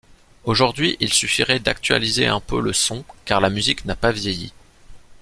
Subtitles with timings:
[0.45, 4.51] Aujourd'hui, il suffirait d'actualiser un peu le son car la musique n'a pas vieilli.